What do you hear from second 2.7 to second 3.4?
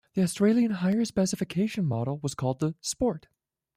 "Sport".